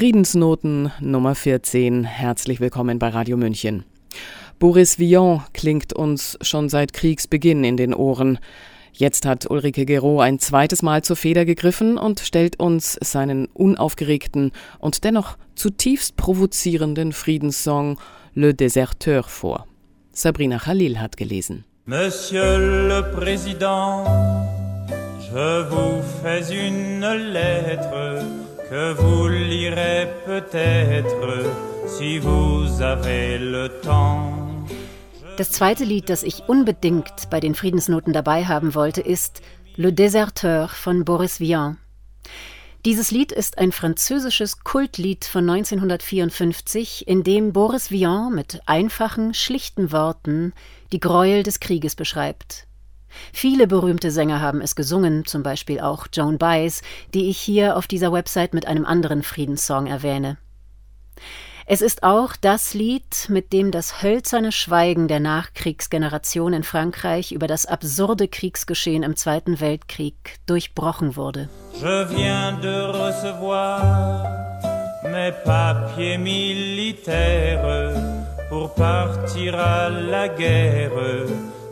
Friedensnoten 0.00 0.90
Nummer 1.00 1.34
14. 1.34 2.04
Herzlich 2.04 2.58
willkommen 2.58 2.98
bei 2.98 3.10
Radio 3.10 3.36
München. 3.36 3.84
Boris 4.58 4.98
Vian 4.98 5.42
klingt 5.52 5.92
uns 5.92 6.38
schon 6.40 6.70
seit 6.70 6.94
Kriegsbeginn 6.94 7.64
in 7.64 7.76
den 7.76 7.92
Ohren. 7.92 8.38
Jetzt 8.94 9.26
hat 9.26 9.50
Ulrike 9.50 9.84
Gero 9.84 10.20
ein 10.20 10.38
zweites 10.38 10.80
Mal 10.80 11.04
zur 11.04 11.16
Feder 11.16 11.44
gegriffen 11.44 11.98
und 11.98 12.20
stellt 12.20 12.58
uns 12.58 12.94
seinen 13.02 13.44
unaufgeregten 13.52 14.52
und 14.78 15.04
dennoch 15.04 15.36
zutiefst 15.54 16.16
provozierenden 16.16 17.12
Friedenssong 17.12 17.98
Le 18.32 18.54
Déserteur 18.54 19.24
vor. 19.24 19.66
Sabrina 20.12 20.56
Khalil 20.60 20.98
hat 20.98 21.18
gelesen. 21.18 21.66
Monsieur 21.84 22.56
le 22.56 23.02
Président, 23.14 24.06
je 25.20 25.66
vous 25.68 26.02
fais 26.22 26.50
une 26.50 27.04
lettre 27.34 28.49
que 28.70 28.94
vous 28.94 29.26
lirez 29.26 30.06
peut-être 30.24 31.44
si 31.88 32.20
vous 32.20 32.80
avez 32.80 33.36
le 33.36 33.68
temps. 33.82 34.32
Das 35.36 35.50
zweite 35.50 35.84
Lied, 35.84 36.08
das 36.08 36.22
ich 36.22 36.48
unbedingt 36.48 37.30
bei 37.30 37.40
den 37.40 37.56
Friedensnoten 37.56 38.12
dabei 38.12 38.44
haben 38.44 38.76
wollte, 38.76 39.00
ist 39.00 39.42
Le 39.74 39.92
Déserteur 39.92 40.68
von 40.68 41.04
Boris 41.04 41.40
Vian. 41.40 41.78
Dieses 42.84 43.10
Lied 43.10 43.32
ist 43.32 43.58
ein 43.58 43.72
französisches 43.72 44.60
Kultlied 44.60 45.24
von 45.24 45.50
1954, 45.50 47.08
in 47.08 47.24
dem 47.24 47.52
Boris 47.52 47.90
Vian 47.90 48.32
mit 48.32 48.60
einfachen, 48.66 49.34
schlichten 49.34 49.90
Worten 49.90 50.52
die 50.92 51.00
Gräuel 51.00 51.42
des 51.42 51.58
Krieges 51.58 51.96
beschreibt. 51.96 52.68
Viele 53.32 53.66
berühmte 53.66 54.10
Sänger 54.10 54.40
haben 54.40 54.60
es 54.60 54.74
gesungen, 54.74 55.24
zum 55.24 55.42
Beispiel 55.42 55.80
auch 55.80 56.06
Joan 56.12 56.38
Baez, 56.38 56.82
die 57.14 57.28
ich 57.28 57.38
hier 57.38 57.76
auf 57.76 57.86
dieser 57.86 58.12
Website 58.12 58.54
mit 58.54 58.66
einem 58.66 58.86
anderen 58.86 59.22
Friedenssong 59.22 59.86
erwähne. 59.86 60.38
Es 61.72 61.82
ist 61.82 62.02
auch 62.02 62.34
das 62.34 62.74
Lied, 62.74 63.28
mit 63.28 63.52
dem 63.52 63.70
das 63.70 64.02
hölzerne 64.02 64.50
Schweigen 64.50 65.06
der 65.06 65.20
Nachkriegsgeneration 65.20 66.52
in 66.52 66.64
Frankreich 66.64 67.30
über 67.30 67.46
das 67.46 67.64
absurde 67.64 68.26
Kriegsgeschehen 68.26 69.04
im 69.04 69.14
Zweiten 69.14 69.60
Weltkrieg 69.60 70.40
durchbrochen 70.46 71.14
wurde. 71.14 71.48
Je 71.74 72.06
viens 72.08 72.60
de 72.60 72.90
recevoir 72.90 74.26
mes 75.04 75.32
papiers 75.44 76.18
militaires 76.18 77.96
pour 78.48 78.74
partir 78.74 79.54
à 79.54 79.88
la 79.88 80.26
guerre 80.26 81.28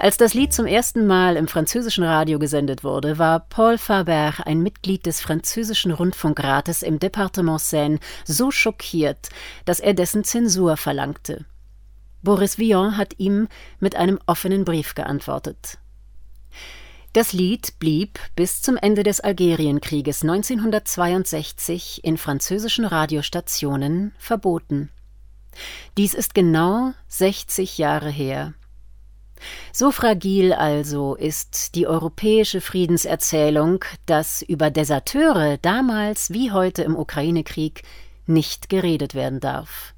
Als 0.00 0.16
das 0.16 0.32
Lied 0.32 0.52
zum 0.52 0.66
ersten 0.66 1.08
Mal 1.08 1.34
im 1.34 1.48
französischen 1.48 2.04
Radio 2.04 2.38
gesendet 2.38 2.84
wurde, 2.84 3.18
war 3.18 3.40
Paul 3.40 3.78
Faber, 3.78 4.32
ein 4.44 4.62
Mitglied 4.62 5.04
des 5.06 5.20
französischen 5.20 5.90
Rundfunkrates 5.90 6.82
im 6.82 7.00
Departement 7.00 7.60
Seine, 7.60 7.98
so 8.24 8.52
schockiert, 8.52 9.28
dass 9.64 9.80
er 9.80 9.94
dessen 9.94 10.22
Zensur 10.22 10.76
verlangte. 10.76 11.46
Boris 12.22 12.58
Vian 12.58 12.96
hat 12.96 13.18
ihm 13.18 13.48
mit 13.80 13.96
einem 13.96 14.20
offenen 14.26 14.64
Brief 14.64 14.94
geantwortet. 14.94 15.78
Das 17.12 17.32
Lied 17.32 17.80
blieb 17.80 18.20
bis 18.36 18.62
zum 18.62 18.76
Ende 18.76 19.02
des 19.02 19.18
Algerienkrieges 19.18 20.22
1962 20.22 22.04
in 22.04 22.18
französischen 22.18 22.84
Radiostationen 22.84 24.14
verboten. 24.16 24.90
Dies 25.96 26.14
ist 26.14 26.36
genau 26.36 26.92
60 27.08 27.78
Jahre 27.78 28.10
her. 28.10 28.54
So 29.72 29.90
fragil 29.90 30.52
also 30.52 31.14
ist 31.14 31.74
die 31.74 31.86
europäische 31.86 32.60
Friedenserzählung, 32.60 33.84
dass 34.06 34.42
über 34.42 34.70
Deserteure 34.70 35.58
damals 35.58 36.30
wie 36.30 36.52
heute 36.52 36.82
im 36.82 36.96
Ukraine-Krieg 36.96 37.82
nicht 38.26 38.68
geredet 38.68 39.14
werden 39.14 39.40
darf. 39.40 39.94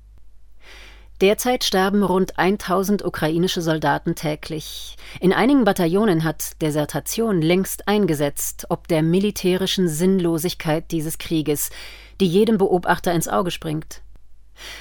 Derzeit 1.21 1.65
sterben 1.65 2.03
rund 2.03 2.39
1000 2.39 3.05
ukrainische 3.05 3.61
Soldaten 3.61 4.15
täglich. 4.15 4.97
In 5.21 5.35
einigen 5.35 5.65
Bataillonen 5.65 6.25
hat 6.25 6.61
Desertation 6.63 7.43
längst 7.43 7.89
eingesetzt, 7.89 8.67
ob 8.71 8.89
der 8.89 9.03
militärischen 9.03 9.87
Sinnlosigkeit 9.87 10.91
dieses 10.91 11.19
Krieges, 11.19 11.69
die 12.23 12.27
jedem 12.27 12.57
Beobachter 12.57 13.13
ins 13.13 13.29
Auge 13.29 13.51
springt. 13.51 14.01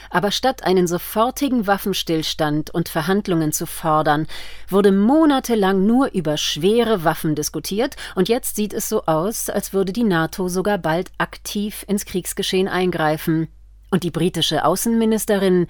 Aber 0.10 0.32
statt 0.32 0.64
einen 0.64 0.88
sofortigen 0.88 1.68
Waffenstillstand 1.68 2.70
und 2.72 2.90
Verhandlungen 2.90 3.52
zu 3.52 3.66
fordern, 3.66 4.28
wurde 4.68 4.92
monatelang 4.92 5.86
nur 5.86 6.12
über 6.14 6.38
schwere 6.38 7.04
Waffen 7.04 7.36
diskutiert, 7.36 7.96
und 8.16 8.30
jetzt 8.30 8.56
sieht 8.56 8.74
es 8.74 8.90
so 8.90 9.06
aus, 9.06 9.50
als 9.50 9.74
würde 9.74 9.94
die 9.94 10.04
NATO 10.04 10.48
sogar 10.48 10.78
bald 10.78 11.12
aktiv 11.18 11.86
ins 11.88 12.06
Kriegsgeschehen 12.06 12.68
eingreifen. 12.68 13.48
Und 13.92 14.04
die 14.04 14.12
britische 14.12 14.66
Außenministerin 14.66 15.68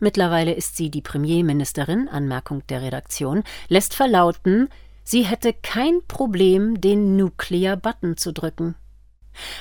mittlerweile 0.00 0.54
ist 0.54 0.76
sie 0.76 0.90
die 0.90 1.02
Premierministerin, 1.02 2.08
Anmerkung 2.08 2.66
der 2.68 2.82
Redaktion, 2.82 3.44
lässt 3.68 3.94
verlauten, 3.94 4.68
sie 5.04 5.22
hätte 5.22 5.52
kein 5.52 6.00
Problem, 6.08 6.80
den 6.80 7.16
Nuclear 7.16 7.76
Button 7.76 8.16
zu 8.16 8.32
drücken. 8.32 8.74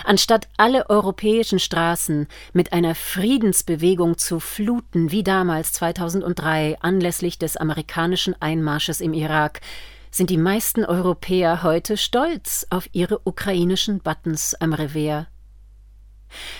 Anstatt 0.03 0.47
alle 0.57 0.89
europäischen 0.89 1.59
Straßen 1.59 2.27
mit 2.53 2.73
einer 2.73 2.95
Friedensbewegung 2.95 4.17
zu 4.17 4.39
fluten, 4.39 5.11
wie 5.11 5.23
damals 5.23 5.73
2003 5.73 6.77
anlässlich 6.81 7.37
des 7.37 7.57
amerikanischen 7.57 8.39
Einmarsches 8.41 9.01
im 9.01 9.13
Irak, 9.13 9.61
sind 10.11 10.29
die 10.29 10.37
meisten 10.37 10.85
Europäer 10.85 11.63
heute 11.63 11.97
stolz 11.97 12.65
auf 12.69 12.89
ihre 12.93 13.21
ukrainischen 13.25 13.99
Buttons 13.99 14.55
am 14.55 14.73
Revers. 14.73 15.27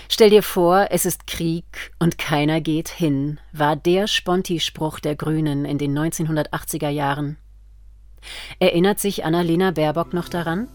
Stell 0.07 0.29
dir 0.31 0.43
vor, 0.43 0.87
es 0.89 1.05
ist 1.05 1.27
Krieg 1.27 1.91
und 1.99 2.17
keiner 2.17 2.59
geht 2.61 2.89
hin, 2.89 3.39
war 3.51 3.75
der 3.75 4.07
Sponti-Spruch 4.07 4.99
der 4.99 5.15
Grünen 5.15 5.65
in 5.65 5.77
den 5.77 5.97
1980er 5.97 6.89
Jahren. 6.89 7.37
Erinnert 8.59 8.99
sich 8.99 9.23
Annalena 9.23 9.71
Baerbock 9.71 10.13
noch 10.13 10.29
daran? 10.29 10.67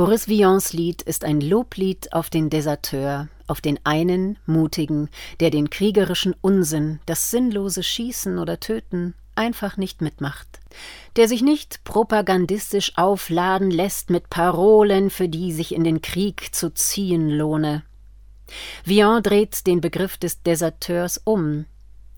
Boris 0.00 0.28
Vians 0.28 0.72
Lied 0.72 1.02
ist 1.02 1.24
ein 1.24 1.42
Loblied 1.42 2.14
auf 2.14 2.30
den 2.30 2.48
Deserteur, 2.48 3.28
auf 3.46 3.60
den 3.60 3.78
einen 3.84 4.38
Mutigen, 4.46 5.10
der 5.40 5.50
den 5.50 5.68
kriegerischen 5.68 6.34
Unsinn, 6.40 7.00
das 7.04 7.30
sinnlose 7.30 7.82
Schießen 7.82 8.38
oder 8.38 8.58
Töten 8.60 9.12
einfach 9.34 9.76
nicht 9.76 10.00
mitmacht, 10.00 10.60
der 11.16 11.28
sich 11.28 11.42
nicht 11.42 11.84
propagandistisch 11.84 12.96
aufladen 12.96 13.70
lässt 13.70 14.08
mit 14.08 14.30
Parolen, 14.30 15.10
für 15.10 15.28
die 15.28 15.52
sich 15.52 15.74
in 15.74 15.84
den 15.84 16.00
Krieg 16.00 16.54
zu 16.54 16.72
ziehen 16.72 17.28
lohne. 17.28 17.82
Vian 18.86 19.22
dreht 19.22 19.66
den 19.66 19.82
Begriff 19.82 20.16
des 20.16 20.42
Deserteurs 20.42 21.20
um, 21.24 21.66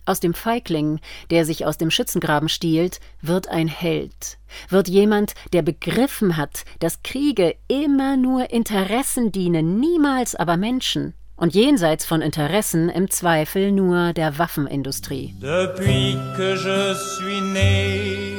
aus 0.04 0.20
dem 0.20 0.34
Feigling, 0.34 1.00
der 1.31 1.44
sich 1.44 1.64
aus 1.66 1.78
dem 1.78 1.90
Schützengraben 1.90 2.49
stiehlt, 2.49 3.00
wird 3.20 3.49
ein 3.49 3.69
Held, 3.69 4.38
wird 4.69 4.88
jemand, 4.88 5.34
der 5.52 5.62
begriffen 5.62 6.37
hat, 6.37 6.64
dass 6.81 7.02
Kriege 7.02 7.54
immer 7.69 8.16
nur 8.16 8.50
Interessen 8.50 9.32
dienen, 9.32 9.78
niemals 9.81 10.34
aber 10.34 10.56
Menschen, 10.56 11.14
und 11.37 11.54
jenseits 11.54 12.04
von 12.04 12.22
Interessen 12.22 12.88
im 12.88 13.10
Zweifel 13.10 13.72
nur 13.72 14.12
der 14.12 14.38
Waffenindustrie. 14.38 15.34
Depuis 15.40 16.16
que 16.37 16.56
je 16.56 16.94
suis 16.94 17.40
né, 17.52 18.37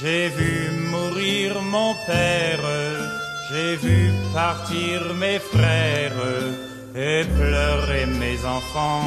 j'ai 0.00 0.28
vu 0.28 0.70
mourir 0.90 1.60
mon 1.62 1.94
père, 2.06 2.60
j'ai 3.48 3.76
vu 3.76 4.12
partir 4.34 5.14
mes 5.14 5.38
frères 5.38 6.12
et 6.94 7.24
pleurer 7.36 8.06
mes 8.06 8.44
enfants. 8.44 9.02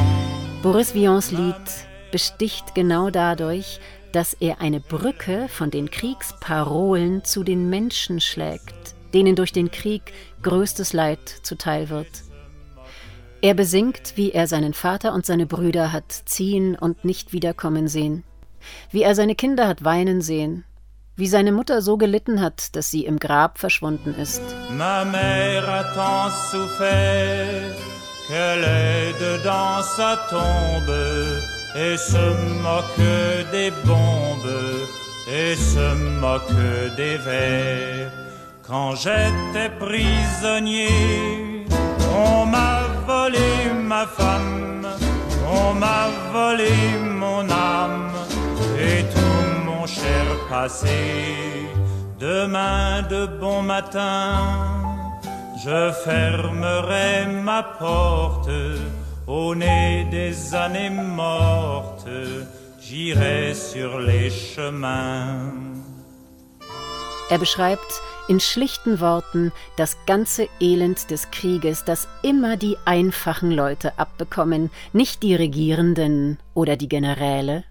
Boris 0.63 0.91
Vians 0.93 1.31
Lied 1.31 1.85
besticht 2.11 2.75
genau 2.75 3.09
dadurch, 3.09 3.79
dass 4.11 4.33
er 4.33 4.61
eine 4.61 4.79
Brücke 4.79 5.47
von 5.49 5.71
den 5.71 5.91
Kriegsparolen 5.91 7.23
zu 7.25 7.43
den 7.43 7.69
Menschen 7.69 8.21
schlägt, 8.21 8.95
denen 9.13 9.35
durch 9.35 9.51
den 9.51 9.71
Krieg 9.71 10.13
größtes 10.41 10.93
Leid 10.93 11.19
zuteil 11.43 11.89
wird. 11.89 12.07
Er 13.41 13.53
besingt, 13.53 14.13
wie 14.15 14.31
er 14.31 14.47
seinen 14.47 14.73
Vater 14.73 15.13
und 15.13 15.25
seine 15.25 15.45
Brüder 15.45 15.91
hat 15.91 16.11
ziehen 16.11 16.75
und 16.75 17.03
nicht 17.03 17.33
wiederkommen 17.33 17.87
sehen, 17.87 18.23
wie 18.89 19.03
er 19.03 19.15
seine 19.15 19.35
Kinder 19.35 19.67
hat 19.67 19.83
weinen 19.83 20.21
sehen, 20.21 20.63
wie 21.15 21.27
seine 21.27 21.51
Mutter 21.51 21.81
so 21.81 21.97
gelitten 21.97 22.41
hat, 22.41 22.75
dass 22.75 22.89
sie 22.89 23.05
im 23.05 23.19
Grab 23.19 23.57
verschwunden 23.57 24.15
ist. 24.15 24.41
Ma 24.71 25.03
mère 25.05 25.67
a 25.67 25.83
tant 25.93 26.33
souffert 26.51 27.75
qu'elle 28.27 28.63
est 28.63 29.43
dans 29.43 29.83
sa 29.97 30.15
tombe 30.29 31.54
et 31.75 31.97
se 31.97 32.25
moque 32.63 33.51
des 33.51 33.71
bombes 33.83 34.55
et 35.27 35.55
se 35.55 35.93
moque 36.21 36.95
des 36.95 37.17
vers. 37.17 38.11
Quand 38.65 38.95
j'étais 38.95 39.69
prisonnier, 39.79 41.67
on 42.15 42.45
m'a 42.45 42.79
volé 43.05 43.73
ma 43.83 44.05
femme, 44.07 44.87
on 45.47 45.73
m'a 45.73 46.07
volé 46.31 46.71
mon 47.03 47.47
âme 47.49 48.11
et 48.79 49.03
tout 49.13 49.65
mon 49.65 49.85
cher 49.85 50.25
passé. 50.49 51.67
Demain 52.19 53.03
de 53.09 53.25
bon 53.25 53.61
matin, 53.61 54.37
je 55.63 55.91
fermerai 56.05 57.27
ma 57.27 57.61
porte 57.61 58.49
au 59.27 59.55
nez 59.55 60.05
des 60.11 60.53
années 60.53 60.89
mortes 60.89 62.07
j'irai 62.79 63.53
sur 63.53 63.99
les 63.99 64.29
chemins. 64.29 65.53
Er 67.29 67.39
beschreibt 67.39 68.01
in 68.27 68.39
schlichten 68.39 68.99
Worten 68.99 69.51
das 69.77 69.97
ganze 70.05 70.47
Elend 70.59 71.09
des 71.09 71.31
Krieges, 71.31 71.83
das 71.83 72.07
immer 72.21 72.55
die 72.55 72.77
einfachen 72.85 73.51
Leute 73.51 73.97
abbekommen, 73.97 74.69
nicht 74.93 75.23
die 75.23 75.35
Regierenden 75.35 76.37
oder 76.53 76.75
die 76.75 76.89
Generäle. 76.89 77.63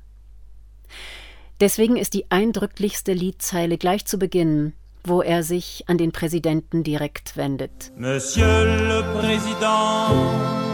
Deswegen 1.61 1.97
ist 1.97 2.15
die 2.15 2.31
eindrücklichste 2.31 3.13
Liedzeile 3.13 3.79
gleich 3.79 4.07
zu 4.07 4.19
Beginn, 4.19 4.73
wo 5.05 5.23
er 5.23 5.45
sich 5.45 5.85
an 5.87 5.99
den 5.99 6.11
Präsidenten 6.11 6.83
direkt 6.83 7.37
wendet. 7.37 7.93
Monsieur 7.97 8.65
le 8.65 9.05
Président, 9.15 10.74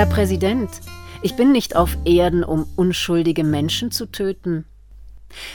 Herr 0.00 0.06
Präsident, 0.06 0.70
Ich 1.20 1.36
bin 1.36 1.52
nicht 1.52 1.76
auf 1.76 1.98
Erden, 2.06 2.42
um 2.42 2.66
unschuldige 2.74 3.44
Menschen 3.44 3.90
zu 3.90 4.06
töten. 4.06 4.64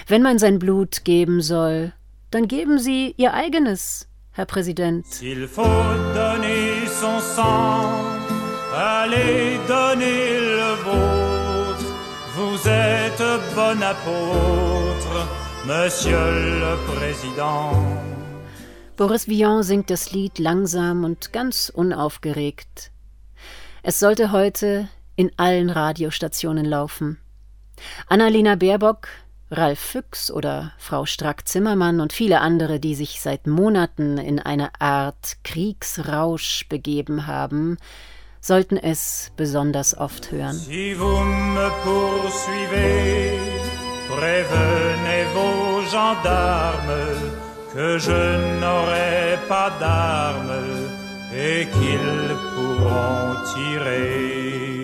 Wenn 0.06 0.22
man 0.22 0.38
sein 0.38 0.60
Blut 0.60 1.04
geben 1.04 1.42
soll, 1.42 1.94
dann 2.30 2.48
geben 2.48 2.78
Sie 2.78 3.16
Ihr 3.18 3.34
eigenes, 3.34 4.08
Herr 4.34 4.46
Präsident. 4.46 5.08
S'il 5.08 5.48
faut 5.48 5.66
donner 6.14 6.86
son 6.86 7.20
sang, 7.36 7.90
allez 8.72 9.58
donner 9.68 10.40
le 10.60 10.76
vôtre. 10.86 11.86
Vous 12.36 12.68
êtes 12.68 13.24
bon 13.56 13.82
apôtre, 13.82 15.28
Monsieur 15.66 16.20
le 16.62 16.78
Président. 16.94 17.72
Boris 18.96 19.28
Vian 19.28 19.64
singt 19.64 19.90
das 19.90 20.12
Lied 20.12 20.38
langsam 20.38 21.04
und 21.04 21.34
ganz 21.34 21.72
unaufgeregt. 21.74 22.92
Es 23.88 24.00
sollte 24.00 24.32
heute 24.32 24.90
in 25.16 25.32
allen 25.38 25.70
Radiostationen 25.70 26.66
laufen. 26.66 27.20
Annalena 28.08 28.56
Baerbock, 28.56 29.10
Ralf 29.52 29.78
Füchs 29.80 30.32
oder 30.32 30.72
Frau 30.80 31.06
Strack-Zimmermann 31.06 32.02
und 32.02 32.12
viele 32.12 32.42
andere, 32.42 32.80
die 32.80 32.96
sich 32.96 33.22
seit 33.22 33.46
Monaten 33.46 34.18
in 34.18 34.40
eine 34.40 34.72
Art 34.82 35.38
Kriegsrausch 35.44 36.66
begeben 36.68 37.28
haben, 37.28 37.78
sollten 38.42 38.78
es 38.78 39.32
besonders 39.38 39.96
oft 39.96 40.32
hören. 40.32 40.56
Si 40.56 40.96
vous 40.96 41.24
me 41.24 41.70
prévenez 44.10 45.28
vos 45.36 45.86
gendarmes 45.92 47.22
que 47.72 48.00
je 48.00 48.60
n'aurai 48.60 49.38
pas 49.48 49.70
d'armes 49.80 51.05
et 51.38 51.68
qu'ils 51.68 52.36
pourront 52.54 53.36
tirer. 53.54 54.75